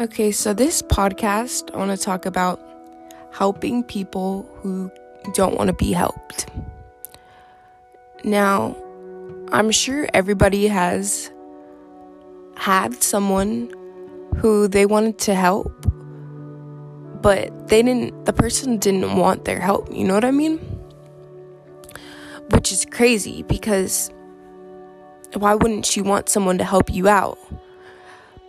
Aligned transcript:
Okay, 0.00 0.32
so 0.32 0.54
this 0.54 0.80
podcast, 0.80 1.74
I 1.74 1.76
want 1.76 1.90
to 1.90 1.96
talk 2.02 2.24
about 2.24 2.58
helping 3.32 3.84
people 3.84 4.48
who 4.62 4.90
don't 5.34 5.58
want 5.58 5.68
to 5.68 5.74
be 5.74 5.92
helped. 5.92 6.48
Now, 8.24 8.74
I'm 9.52 9.70
sure 9.70 10.08
everybody 10.14 10.68
has 10.68 11.30
had 12.56 13.02
someone 13.02 13.70
who 14.38 14.68
they 14.68 14.86
wanted 14.86 15.18
to 15.18 15.34
help, 15.34 15.70
but 17.20 17.68
they 17.68 17.82
didn't, 17.82 18.24
the 18.24 18.32
person 18.32 18.78
didn't 18.78 19.18
want 19.18 19.44
their 19.44 19.60
help. 19.60 19.92
You 19.92 20.04
know 20.04 20.14
what 20.14 20.24
I 20.24 20.30
mean? 20.30 20.56
Which 22.52 22.72
is 22.72 22.86
crazy 22.86 23.42
because 23.42 24.10
why 25.34 25.54
wouldn't 25.56 25.94
you 25.94 26.04
want 26.04 26.30
someone 26.30 26.56
to 26.56 26.64
help 26.64 26.88
you 26.88 27.06
out? 27.06 27.38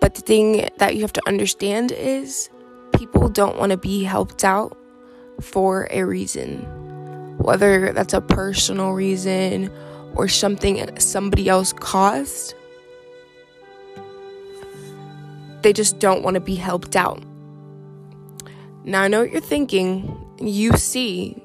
But 0.00 0.14
the 0.14 0.22
thing 0.22 0.68
that 0.78 0.94
you 0.94 1.02
have 1.02 1.12
to 1.14 1.26
understand 1.26 1.92
is 1.92 2.50
people 2.92 3.28
don't 3.28 3.58
want 3.58 3.70
to 3.70 3.76
be 3.76 4.04
helped 4.04 4.44
out 4.44 4.76
for 5.40 5.88
a 5.90 6.02
reason. 6.02 6.60
Whether 7.38 7.92
that's 7.92 8.14
a 8.14 8.20
personal 8.20 8.92
reason 8.92 9.70
or 10.14 10.28
something 10.28 10.98
somebody 10.98 11.48
else 11.48 11.72
caused, 11.72 12.54
they 15.62 15.72
just 15.72 15.98
don't 15.98 16.22
want 16.22 16.34
to 16.34 16.40
be 16.40 16.54
helped 16.54 16.96
out. 16.96 17.22
Now, 18.84 19.02
I 19.02 19.08
know 19.08 19.20
what 19.20 19.32
you're 19.32 19.40
thinking. 19.40 20.16
You 20.40 20.72
see 20.76 21.42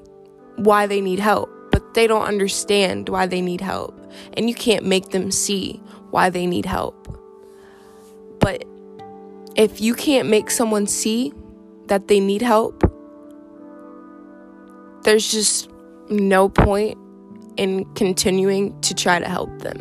why 0.56 0.86
they 0.86 1.00
need 1.00 1.18
help, 1.18 1.50
but 1.70 1.94
they 1.94 2.06
don't 2.06 2.22
understand 2.24 3.08
why 3.08 3.26
they 3.26 3.40
need 3.40 3.60
help. 3.60 4.00
And 4.34 4.48
you 4.48 4.54
can't 4.54 4.86
make 4.86 5.10
them 5.10 5.30
see 5.30 5.80
why 6.10 6.30
they 6.30 6.46
need 6.46 6.64
help. 6.64 7.03
But 8.44 8.62
if 9.56 9.80
you 9.80 9.94
can't 9.94 10.28
make 10.28 10.50
someone 10.50 10.86
see 10.86 11.32
that 11.86 12.08
they 12.08 12.20
need 12.20 12.42
help, 12.42 12.84
there's 15.04 15.32
just 15.32 15.70
no 16.10 16.50
point 16.50 16.98
in 17.56 17.86
continuing 17.94 18.78
to 18.82 18.94
try 18.94 19.18
to 19.18 19.26
help 19.26 19.48
them. 19.60 19.80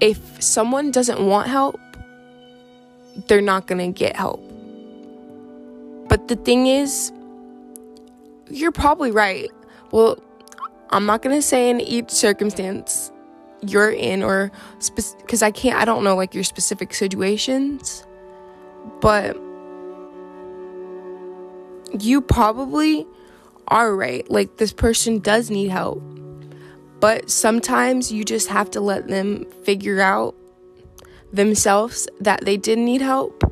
If 0.00 0.42
someone 0.42 0.90
doesn't 0.90 1.26
want 1.26 1.48
help, 1.48 1.80
they're 3.26 3.40
not 3.40 3.66
going 3.66 3.78
to 3.78 3.98
get 3.98 4.14
help. 4.14 4.42
But 6.10 6.28
the 6.28 6.36
thing 6.36 6.66
is, 6.66 7.12
you're 8.50 8.72
probably 8.72 9.10
right. 9.10 9.50
Well, 9.90 10.22
I'm 10.90 11.06
not 11.06 11.22
going 11.22 11.34
to 11.34 11.40
say 11.40 11.70
in 11.70 11.80
each 11.80 12.10
circumstance 12.10 13.10
you're 13.62 13.90
in 13.90 14.22
or 14.22 14.50
because 14.78 15.14
spe- 15.40 15.42
I 15.42 15.50
can't 15.50 15.78
I 15.78 15.84
don't 15.84 16.04
know 16.04 16.14
like 16.14 16.34
your 16.34 16.44
specific 16.44 16.94
situations 16.94 18.06
but 19.00 19.36
you 21.98 22.20
probably 22.20 23.06
are 23.68 23.94
right. 23.94 24.28
Like 24.30 24.58
this 24.58 24.72
person 24.72 25.18
does 25.18 25.50
need 25.50 25.68
help 25.68 26.02
but 27.00 27.30
sometimes 27.30 28.10
you 28.10 28.24
just 28.24 28.48
have 28.48 28.70
to 28.72 28.80
let 28.80 29.08
them 29.08 29.44
figure 29.64 30.00
out 30.00 30.34
themselves 31.32 32.08
that 32.20 32.44
they 32.44 32.56
did 32.56 32.78
need 32.78 33.00
help 33.00 33.42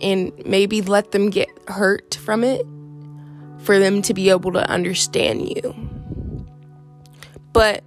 and 0.00 0.32
maybe 0.44 0.82
let 0.82 1.12
them 1.12 1.30
get 1.30 1.48
hurt 1.68 2.14
from 2.16 2.44
it 2.44 2.66
for 3.58 3.78
them 3.78 4.02
to 4.02 4.14
be 4.14 4.30
able 4.30 4.52
to 4.52 4.70
understand 4.70 5.48
you. 5.48 5.74
But 7.52 7.82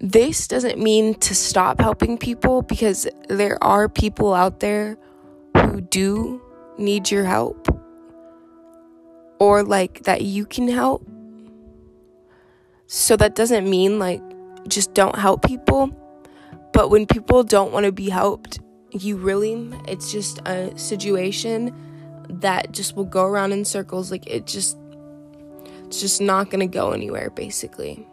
this 0.00 0.46
doesn't 0.46 0.78
mean 0.78 1.14
to 1.14 1.34
stop 1.34 1.80
helping 1.80 2.18
people 2.18 2.62
because 2.62 3.08
there 3.28 3.62
are 3.62 3.88
people 3.88 4.32
out 4.32 4.60
there 4.60 4.96
who 5.56 5.80
do 5.80 6.40
need 6.78 7.10
your 7.10 7.24
help 7.24 7.68
or 9.40 9.62
like 9.62 10.04
that 10.04 10.22
you 10.22 10.46
can 10.46 10.68
help. 10.68 11.06
So 12.86 13.16
that 13.16 13.34
doesn't 13.34 13.68
mean 13.68 13.98
like 13.98 14.22
just 14.68 14.94
don't 14.94 15.16
help 15.16 15.44
people. 15.44 15.90
But 16.72 16.90
when 16.90 17.06
people 17.06 17.42
don't 17.42 17.72
want 17.72 17.86
to 17.86 17.92
be 17.92 18.08
helped, 18.08 18.60
you 18.92 19.16
really, 19.16 19.70
it's 19.86 20.12
just 20.12 20.38
a 20.46 20.76
situation 20.78 21.74
that 22.30 22.72
just 22.72 22.94
will 22.94 23.04
go 23.04 23.24
around 23.24 23.52
in 23.52 23.64
circles. 23.64 24.10
Like 24.12 24.26
it 24.28 24.46
just, 24.46 24.78
it's 25.86 26.00
just 26.00 26.20
not 26.20 26.50
going 26.50 26.60
to 26.60 26.72
go 26.72 26.92
anywhere 26.92 27.30
basically. 27.30 28.06